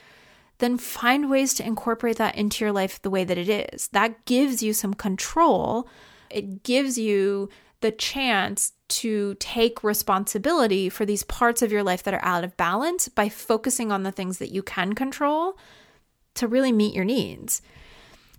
then 0.59 0.77
find 0.77 1.31
ways 1.31 1.55
to 1.55 1.67
incorporate 1.67 2.17
that 2.17 2.37
into 2.37 2.65
your 2.65 2.73
life 2.73 3.01
the 3.01 3.11
way 3.11 3.25
that 3.25 3.39
it 3.39 3.49
is. 3.49 3.89
That 3.89 4.25
gives 4.25 4.63
you 4.63 4.73
some 4.73 4.95
control. 4.95 5.89
It 6.31 6.63
gives 6.63 6.99
you 6.99 7.49
the 7.81 7.93
chance 7.93 8.73
to 8.89 9.35
take 9.39 9.85
responsibility 9.85 10.89
for 10.89 11.07
these 11.07 11.23
parts 11.23 11.63
of 11.63 11.71
your 11.71 11.83
life 11.83 12.03
that 12.03 12.15
are 12.15 12.25
out 12.25 12.43
of 12.43 12.57
balance 12.57 13.09
by 13.09 13.29
focusing 13.29 13.93
on 13.93 14.03
the 14.03 14.13
things 14.13 14.39
that 14.39 14.51
you 14.51 14.63
can 14.63 14.95
control 14.95 15.57
to 16.35 16.49
really 16.49 16.73
meet 16.73 16.95
your 16.95 17.05
needs. 17.05 17.63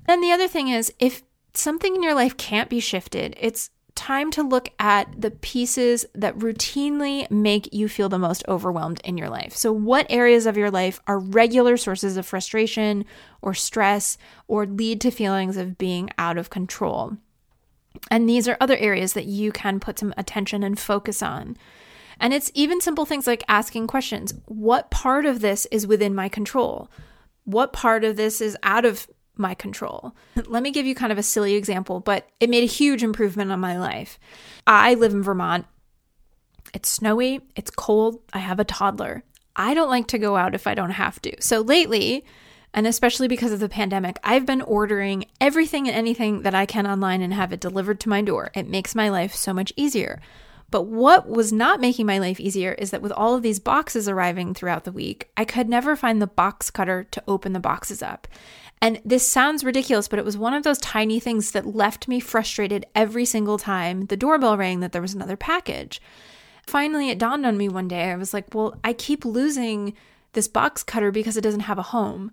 And 0.07 0.23
the 0.23 0.31
other 0.31 0.47
thing 0.47 0.67
is, 0.67 0.91
if 0.99 1.23
something 1.53 1.95
in 1.95 2.03
your 2.03 2.15
life 2.15 2.35
can't 2.35 2.69
be 2.69 2.79
shifted, 2.79 3.35
it's 3.39 3.69
time 3.99 4.31
to 4.31 4.41
look 4.41 4.69
at 4.79 5.21
the 5.21 5.29
pieces 5.29 6.05
that 6.15 6.37
routinely 6.37 7.29
make 7.29 7.73
you 7.73 7.89
feel 7.89 8.07
the 8.07 8.17
most 8.17 8.43
overwhelmed 8.47 9.01
in 9.03 9.17
your 9.17 9.29
life. 9.29 9.53
So, 9.53 9.73
what 9.73 10.07
areas 10.09 10.45
of 10.45 10.55
your 10.55 10.71
life 10.71 11.01
are 11.05 11.19
regular 11.19 11.75
sources 11.75 12.15
of 12.15 12.25
frustration 12.25 13.03
or 13.41 13.53
stress 13.53 14.17
or 14.47 14.65
lead 14.65 15.01
to 15.01 15.11
feelings 15.11 15.57
of 15.57 15.77
being 15.77 16.09
out 16.17 16.37
of 16.37 16.49
control? 16.49 17.17
And 18.09 18.27
these 18.29 18.47
are 18.47 18.55
other 18.61 18.77
areas 18.77 19.11
that 19.13 19.25
you 19.25 19.51
can 19.51 19.81
put 19.81 19.99
some 19.99 20.13
attention 20.15 20.63
and 20.63 20.79
focus 20.79 21.21
on. 21.21 21.57
And 22.21 22.33
it's 22.33 22.51
even 22.53 22.79
simple 22.79 23.05
things 23.05 23.27
like 23.27 23.43
asking 23.49 23.87
questions 23.87 24.33
What 24.45 24.89
part 24.91 25.25
of 25.25 25.41
this 25.41 25.65
is 25.67 25.85
within 25.85 26.15
my 26.15 26.29
control? 26.29 26.89
What 27.43 27.73
part 27.73 28.05
of 28.05 28.15
this 28.15 28.39
is 28.39 28.55
out 28.63 28.85
of 28.85 29.09
my 29.39 29.53
control. 29.53 30.15
Let 30.47 30.61
me 30.63 30.71
give 30.71 30.85
you 30.85 30.93
kind 30.93 31.11
of 31.11 31.17
a 31.17 31.23
silly 31.23 31.55
example, 31.55 31.99
but 31.99 32.27
it 32.39 32.49
made 32.49 32.63
a 32.63 32.67
huge 32.67 33.03
improvement 33.03 33.51
on 33.51 33.59
my 33.59 33.79
life. 33.79 34.19
I 34.67 34.93
live 34.93 35.13
in 35.13 35.23
Vermont. 35.23 35.65
It's 36.73 36.89
snowy, 36.89 37.41
it's 37.55 37.71
cold, 37.71 38.21
I 38.33 38.39
have 38.39 38.59
a 38.59 38.65
toddler. 38.65 39.23
I 39.55 39.73
don't 39.73 39.89
like 39.89 40.07
to 40.07 40.19
go 40.19 40.37
out 40.37 40.53
if 40.53 40.67
I 40.67 40.75
don't 40.75 40.91
have 40.91 41.21
to. 41.23 41.35
So 41.41 41.61
lately, 41.61 42.25
and 42.73 42.85
especially 42.85 43.27
because 43.27 43.51
of 43.51 43.59
the 43.59 43.69
pandemic, 43.69 44.19
I've 44.23 44.45
been 44.45 44.61
ordering 44.61 45.25
everything 45.41 45.87
and 45.87 45.97
anything 45.97 46.43
that 46.43 46.53
I 46.53 46.65
can 46.65 46.85
online 46.85 47.21
and 47.21 47.33
have 47.33 47.51
it 47.51 47.59
delivered 47.59 47.99
to 48.01 48.09
my 48.09 48.21
door. 48.21 48.51
It 48.53 48.69
makes 48.69 48.93
my 48.93 49.09
life 49.09 49.33
so 49.33 49.53
much 49.53 49.73
easier. 49.75 50.21
But 50.71 50.83
what 50.83 51.27
was 51.27 51.51
not 51.51 51.81
making 51.81 52.05
my 52.05 52.19
life 52.19 52.39
easier 52.39 52.73
is 52.73 52.91
that 52.91 53.01
with 53.01 53.11
all 53.11 53.33
of 53.33 53.41
these 53.41 53.59
boxes 53.59 54.07
arriving 54.07 54.53
throughout 54.53 54.83
the 54.83 54.91
week, 54.91 55.31
I 55.35 55.45
could 55.45 55.67
never 55.67 55.95
find 55.95 56.21
the 56.21 56.27
box 56.27 56.69
cutter 56.69 57.05
to 57.05 57.23
open 57.27 57.53
the 57.53 57.59
boxes 57.59 58.03
up. 58.03 58.27
And 58.81 59.01
this 59.03 59.27
sounds 59.27 59.63
ridiculous, 59.63 60.07
but 60.07 60.19
it 60.19 60.25
was 60.25 60.37
one 60.37 60.53
of 60.53 60.63
those 60.63 60.77
tiny 60.77 61.19
things 61.19 61.51
that 61.51 61.75
left 61.75 62.07
me 62.07 62.19
frustrated 62.19 62.85
every 62.95 63.25
single 63.25 63.57
time 63.57 64.05
the 64.05 64.17
doorbell 64.17 64.57
rang 64.57 64.79
that 64.79 64.93
there 64.93 65.01
was 65.01 65.13
another 65.13 65.35
package. 65.35 66.01
Finally, 66.65 67.09
it 67.09 67.17
dawned 67.17 67.45
on 67.45 67.57
me 67.57 67.67
one 67.67 67.87
day. 67.87 68.11
I 68.11 68.15
was 68.15 68.33
like, 68.33 68.53
well, 68.53 68.79
I 68.83 68.93
keep 68.93 69.25
losing 69.25 69.93
this 70.33 70.47
box 70.47 70.83
cutter 70.83 71.11
because 71.11 71.35
it 71.35 71.41
doesn't 71.41 71.61
have 71.61 71.79
a 71.79 71.83
home. 71.83 72.31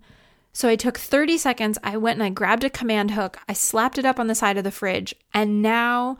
So 0.53 0.69
I 0.69 0.75
took 0.75 0.97
30 0.97 1.37
seconds. 1.37 1.77
I 1.83 1.97
went 1.97 2.17
and 2.17 2.23
I 2.23 2.29
grabbed 2.29 2.63
a 2.63 2.69
command 2.69 3.11
hook. 3.11 3.39
I 3.49 3.53
slapped 3.53 3.97
it 3.97 4.05
up 4.05 4.19
on 4.19 4.27
the 4.27 4.35
side 4.35 4.57
of 4.57 4.63
the 4.63 4.71
fridge. 4.71 5.13
And 5.33 5.61
now 5.61 6.17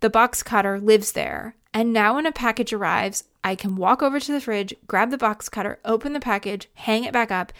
the 0.00 0.10
box 0.10 0.42
cutter 0.42 0.78
lives 0.78 1.12
there 1.12 1.56
And 1.74 1.92
now 1.92 2.14
when 2.14 2.24
a 2.24 2.32
package 2.32 2.72
arrives, 2.72 3.24
I 3.44 3.54
can 3.54 3.76
walk 3.76 4.02
over 4.02 4.18
to 4.18 4.32
the 4.32 4.40
fridge, 4.40 4.74
grab 4.86 5.10
the 5.10 5.18
box 5.18 5.50
cutter, 5.50 5.78
open 5.84 6.14
the 6.14 6.20
package, 6.20 6.70
hang 6.72 7.04
it 7.04 7.12
back 7.12 7.30
up. 7.30 7.52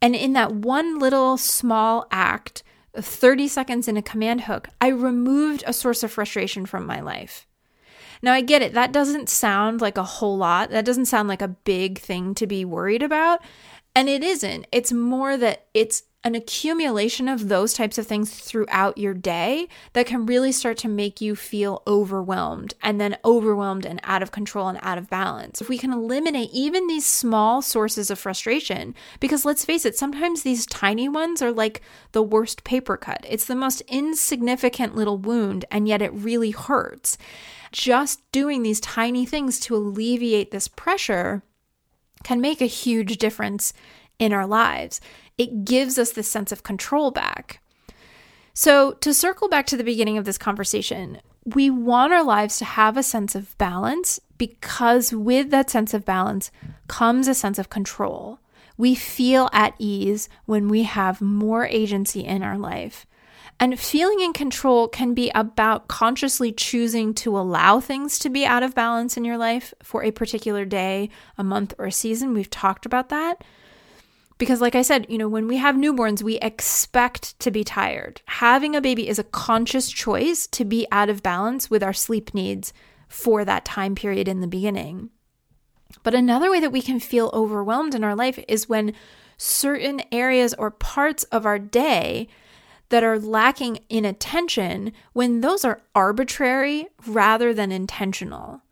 And 0.00 0.14
in 0.14 0.32
that 0.34 0.52
one 0.52 0.98
little 0.98 1.36
small 1.36 2.06
act, 2.10 2.62
30 2.96 3.48
seconds 3.48 3.88
in 3.88 3.96
a 3.96 4.02
command 4.02 4.42
hook, 4.42 4.68
I 4.80 4.88
removed 4.88 5.64
a 5.66 5.72
source 5.72 6.02
of 6.02 6.12
frustration 6.12 6.66
from 6.66 6.86
my 6.86 7.00
life. 7.00 7.46
Now, 8.22 8.32
I 8.32 8.40
get 8.40 8.62
it. 8.62 8.72
That 8.74 8.92
doesn't 8.92 9.28
sound 9.28 9.80
like 9.80 9.96
a 9.96 10.02
whole 10.02 10.36
lot. 10.36 10.70
That 10.70 10.84
doesn't 10.84 11.06
sound 11.06 11.28
like 11.28 11.42
a 11.42 11.48
big 11.48 11.98
thing 11.98 12.34
to 12.34 12.46
be 12.46 12.64
worried 12.64 13.02
about. 13.02 13.40
And 13.94 14.08
it 14.08 14.24
isn't. 14.24 14.66
It's 14.72 14.92
more 14.92 15.36
that 15.36 15.66
it's 15.74 16.02
an 16.24 16.34
accumulation 16.34 17.28
of 17.28 17.48
those 17.48 17.72
types 17.72 17.96
of 17.96 18.06
things 18.06 18.30
throughout 18.32 18.98
your 18.98 19.14
day 19.14 19.68
that 19.92 20.06
can 20.06 20.26
really 20.26 20.50
start 20.50 20.76
to 20.76 20.88
make 20.88 21.20
you 21.20 21.36
feel 21.36 21.80
overwhelmed 21.86 22.74
and 22.82 23.00
then 23.00 23.16
overwhelmed 23.24 23.86
and 23.86 24.00
out 24.02 24.20
of 24.20 24.32
control 24.32 24.66
and 24.68 24.78
out 24.82 24.98
of 24.98 25.08
balance. 25.08 25.60
If 25.60 25.68
we 25.68 25.78
can 25.78 25.92
eliminate 25.92 26.50
even 26.52 26.88
these 26.88 27.06
small 27.06 27.62
sources 27.62 28.10
of 28.10 28.18
frustration, 28.18 28.96
because 29.20 29.44
let's 29.44 29.64
face 29.64 29.84
it, 29.84 29.96
sometimes 29.96 30.42
these 30.42 30.66
tiny 30.66 31.08
ones 31.08 31.40
are 31.40 31.52
like 31.52 31.82
the 32.10 32.22
worst 32.22 32.64
paper 32.64 32.96
cut. 32.96 33.24
It's 33.28 33.46
the 33.46 33.54
most 33.54 33.82
insignificant 33.82 34.96
little 34.96 35.18
wound, 35.18 35.66
and 35.70 35.86
yet 35.86 36.02
it 36.02 36.12
really 36.12 36.50
hurts. 36.50 37.16
Just 37.70 38.20
doing 38.32 38.64
these 38.64 38.80
tiny 38.80 39.24
things 39.24 39.60
to 39.60 39.76
alleviate 39.76 40.50
this 40.50 40.66
pressure 40.66 41.44
can 42.24 42.40
make 42.40 42.60
a 42.60 42.66
huge 42.66 43.18
difference 43.18 43.72
in 44.18 44.32
our 44.32 44.46
lives 44.46 45.00
it 45.38 45.64
gives 45.64 45.98
us 45.98 46.12
this 46.12 46.30
sense 46.30 46.52
of 46.52 46.62
control 46.62 47.10
back. 47.10 47.60
So, 48.52 48.92
to 48.94 49.14
circle 49.14 49.48
back 49.48 49.66
to 49.68 49.76
the 49.76 49.84
beginning 49.84 50.18
of 50.18 50.24
this 50.24 50.36
conversation, 50.36 51.20
we 51.46 51.70
want 51.70 52.12
our 52.12 52.24
lives 52.24 52.58
to 52.58 52.64
have 52.64 52.96
a 52.96 53.02
sense 53.02 53.34
of 53.34 53.56
balance 53.56 54.20
because 54.36 55.12
with 55.12 55.50
that 55.50 55.70
sense 55.70 55.94
of 55.94 56.04
balance 56.04 56.50
comes 56.88 57.28
a 57.28 57.34
sense 57.34 57.58
of 57.58 57.70
control. 57.70 58.40
We 58.76 58.94
feel 58.94 59.48
at 59.52 59.74
ease 59.78 60.28
when 60.44 60.68
we 60.68 60.82
have 60.84 61.20
more 61.20 61.66
agency 61.66 62.24
in 62.24 62.42
our 62.42 62.58
life. 62.58 63.06
And 63.60 63.78
feeling 63.78 64.20
in 64.20 64.32
control 64.32 64.86
can 64.86 65.14
be 65.14 65.30
about 65.34 65.88
consciously 65.88 66.52
choosing 66.52 67.12
to 67.14 67.36
allow 67.36 67.80
things 67.80 68.18
to 68.20 68.28
be 68.28 68.46
out 68.46 68.62
of 68.62 68.74
balance 68.74 69.16
in 69.16 69.24
your 69.24 69.36
life 69.36 69.74
for 69.82 70.04
a 70.04 70.12
particular 70.12 70.64
day, 70.64 71.10
a 71.36 71.42
month, 71.42 71.74
or 71.76 71.86
a 71.86 71.92
season. 71.92 72.34
We've 72.34 72.50
talked 72.50 72.86
about 72.86 73.08
that. 73.08 73.42
Because, 74.38 74.60
like 74.60 74.76
I 74.76 74.82
said, 74.82 75.06
you 75.08 75.18
know, 75.18 75.28
when 75.28 75.48
we 75.48 75.56
have 75.56 75.74
newborns, 75.74 76.22
we 76.22 76.38
expect 76.38 77.38
to 77.40 77.50
be 77.50 77.64
tired. 77.64 78.22
Having 78.26 78.76
a 78.76 78.80
baby 78.80 79.08
is 79.08 79.18
a 79.18 79.24
conscious 79.24 79.90
choice 79.90 80.46
to 80.48 80.64
be 80.64 80.86
out 80.92 81.08
of 81.08 81.24
balance 81.24 81.68
with 81.68 81.82
our 81.82 81.92
sleep 81.92 82.32
needs 82.32 82.72
for 83.08 83.44
that 83.44 83.64
time 83.64 83.96
period 83.96 84.28
in 84.28 84.40
the 84.40 84.46
beginning. 84.46 85.10
But 86.04 86.14
another 86.14 86.50
way 86.50 86.60
that 86.60 86.72
we 86.72 86.82
can 86.82 87.00
feel 87.00 87.30
overwhelmed 87.32 87.94
in 87.94 88.04
our 88.04 88.14
life 88.14 88.38
is 88.46 88.68
when 88.68 88.92
certain 89.36 90.02
areas 90.12 90.54
or 90.54 90.70
parts 90.70 91.24
of 91.24 91.44
our 91.44 91.58
day 91.58 92.28
that 92.90 93.04
are 93.04 93.18
lacking 93.18 93.78
in 93.88 94.04
attention, 94.04 94.92
when 95.12 95.40
those 95.40 95.64
are 95.64 95.82
arbitrary 95.94 96.86
rather 97.06 97.52
than 97.52 97.72
intentional. 97.72 98.62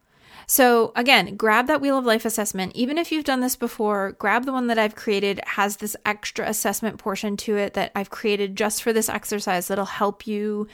So, 0.48 0.92
again, 0.94 1.36
grab 1.36 1.66
that 1.66 1.80
Wheel 1.80 1.98
of 1.98 2.04
Life 2.04 2.24
assessment. 2.24 2.76
Even 2.76 2.98
if 2.98 3.10
you've 3.10 3.24
done 3.24 3.40
this 3.40 3.56
before, 3.56 4.12
grab 4.12 4.44
the 4.44 4.52
one 4.52 4.68
that 4.68 4.78
I've 4.78 4.94
created. 4.94 5.38
It 5.38 5.48
has 5.48 5.78
this 5.78 5.96
extra 6.06 6.48
assessment 6.48 6.98
portion 6.98 7.36
to 7.38 7.56
it 7.56 7.74
that 7.74 7.90
I've 7.96 8.10
created 8.10 8.56
just 8.56 8.80
for 8.80 8.92
this 8.92 9.08
exercise 9.08 9.66
that'll 9.66 9.84
help 9.84 10.24
you 10.24 10.68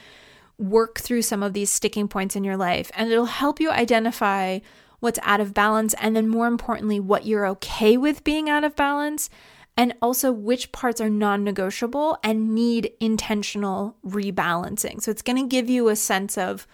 work 0.59 0.99
through 0.99 1.23
some 1.23 1.41
of 1.41 1.53
these 1.53 1.71
sticking 1.71 2.07
points 2.07 2.35
in 2.35 2.43
your 2.43 2.55
life. 2.55 2.91
And 2.95 3.11
it'll 3.11 3.25
help 3.25 3.59
you 3.59 3.71
identify 3.71 4.59
what's 4.99 5.19
out 5.23 5.41
of 5.41 5.55
balance. 5.55 5.95
And 5.99 6.15
then, 6.15 6.29
more 6.29 6.45
importantly, 6.45 6.99
what 6.99 7.25
you're 7.25 7.47
okay 7.47 7.97
with 7.97 8.23
being 8.23 8.51
out 8.51 8.63
of 8.63 8.75
balance. 8.75 9.31
And 9.75 9.95
also, 10.03 10.31
which 10.31 10.71
parts 10.71 11.01
are 11.01 11.09
non 11.09 11.43
negotiable 11.43 12.19
and 12.23 12.53
need 12.53 12.91
intentional 12.99 13.97
rebalancing. 14.05 15.01
So, 15.01 15.09
it's 15.09 15.23
going 15.23 15.41
to 15.41 15.47
give 15.47 15.67
you 15.67 15.89
a 15.89 15.95
sense 15.95 16.37
of 16.37 16.67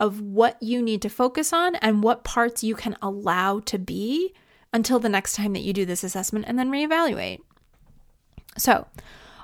of 0.00 0.20
what 0.20 0.60
you 0.62 0.82
need 0.82 1.02
to 1.02 1.08
focus 1.08 1.52
on 1.52 1.76
and 1.76 2.02
what 2.02 2.24
parts 2.24 2.64
you 2.64 2.74
can 2.74 2.96
allow 3.00 3.60
to 3.60 3.78
be 3.78 4.34
until 4.72 4.98
the 4.98 5.08
next 5.08 5.34
time 5.34 5.52
that 5.52 5.62
you 5.62 5.72
do 5.72 5.86
this 5.86 6.04
assessment 6.04 6.44
and 6.48 6.58
then 6.58 6.70
reevaluate. 6.70 7.40
So, 8.58 8.86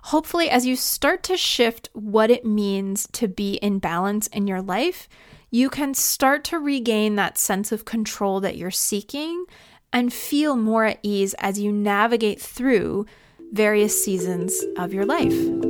hopefully, 0.04 0.50
as 0.50 0.66
you 0.66 0.76
start 0.76 1.22
to 1.24 1.36
shift 1.36 1.88
what 1.92 2.30
it 2.30 2.44
means 2.44 3.06
to 3.12 3.28
be 3.28 3.54
in 3.54 3.78
balance 3.78 4.26
in 4.28 4.46
your 4.46 4.60
life, 4.60 5.08
you 5.50 5.70
can 5.70 5.94
start 5.94 6.44
to 6.44 6.58
regain 6.58 7.16
that 7.16 7.38
sense 7.38 7.72
of 7.72 7.84
control 7.84 8.40
that 8.40 8.56
you're 8.56 8.70
seeking 8.70 9.44
and 9.92 10.12
feel 10.12 10.56
more 10.56 10.84
at 10.84 11.00
ease 11.02 11.34
as 11.38 11.58
you 11.58 11.72
navigate 11.72 12.40
through 12.40 13.06
various 13.52 14.04
seasons 14.04 14.64
of 14.76 14.92
your 14.92 15.04
life. 15.04 15.69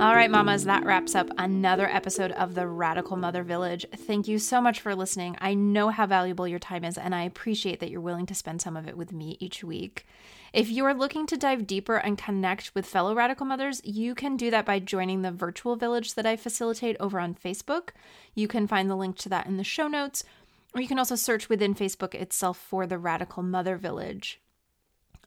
All 0.00 0.14
right, 0.14 0.30
mamas, 0.30 0.64
that 0.64 0.84
wraps 0.84 1.16
up 1.16 1.28
another 1.38 1.88
episode 1.88 2.30
of 2.30 2.54
the 2.54 2.68
Radical 2.68 3.16
Mother 3.16 3.42
Village. 3.42 3.84
Thank 3.92 4.28
you 4.28 4.38
so 4.38 4.60
much 4.60 4.80
for 4.80 4.94
listening. 4.94 5.36
I 5.40 5.54
know 5.54 5.88
how 5.88 6.06
valuable 6.06 6.46
your 6.46 6.60
time 6.60 6.84
is, 6.84 6.96
and 6.96 7.16
I 7.16 7.24
appreciate 7.24 7.80
that 7.80 7.90
you're 7.90 8.00
willing 8.00 8.26
to 8.26 8.34
spend 8.34 8.62
some 8.62 8.76
of 8.76 8.86
it 8.86 8.96
with 8.96 9.10
me 9.10 9.36
each 9.40 9.64
week. 9.64 10.06
If 10.52 10.70
you 10.70 10.84
are 10.84 10.94
looking 10.94 11.26
to 11.26 11.36
dive 11.36 11.66
deeper 11.66 11.96
and 11.96 12.16
connect 12.16 12.76
with 12.76 12.86
fellow 12.86 13.12
radical 13.12 13.44
mothers, 13.44 13.80
you 13.82 14.14
can 14.14 14.36
do 14.36 14.52
that 14.52 14.64
by 14.64 14.78
joining 14.78 15.22
the 15.22 15.32
virtual 15.32 15.74
village 15.74 16.14
that 16.14 16.26
I 16.26 16.36
facilitate 16.36 16.96
over 17.00 17.18
on 17.18 17.34
Facebook. 17.34 17.88
You 18.36 18.46
can 18.46 18.68
find 18.68 18.88
the 18.88 18.94
link 18.94 19.16
to 19.16 19.28
that 19.30 19.48
in 19.48 19.56
the 19.56 19.64
show 19.64 19.88
notes, 19.88 20.22
or 20.76 20.80
you 20.80 20.86
can 20.86 21.00
also 21.00 21.16
search 21.16 21.48
within 21.48 21.74
Facebook 21.74 22.14
itself 22.14 22.56
for 22.56 22.86
the 22.86 22.98
Radical 22.98 23.42
Mother 23.42 23.76
Village. 23.76 24.40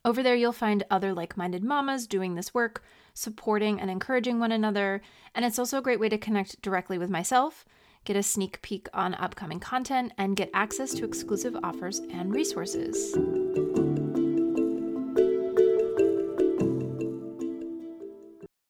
Over 0.03 0.23
there, 0.23 0.35
you'll 0.35 0.51
find 0.51 0.83
other 0.89 1.13
like 1.13 1.37
minded 1.37 1.63
mamas 1.63 2.07
doing 2.07 2.35
this 2.35 2.53
work 2.53 2.83
supporting 3.13 3.79
and 3.79 3.91
encouraging 3.91 4.39
one 4.39 4.51
another. 4.51 5.01
And 5.35 5.45
it's 5.45 5.59
also 5.59 5.77
a 5.77 5.81
great 5.81 5.99
way 5.99 6.09
to 6.09 6.17
connect 6.17 6.61
directly 6.61 6.97
with 6.97 7.09
myself, 7.09 7.65
get 8.05 8.15
a 8.15 8.23
sneak 8.23 8.61
peek 8.61 8.87
on 8.93 9.15
upcoming 9.15 9.59
content, 9.59 10.13
and 10.17 10.35
get 10.35 10.49
access 10.53 10.93
to 10.95 11.05
exclusive 11.05 11.55
offers 11.63 11.99
and 11.99 12.33
resources. 12.33 13.15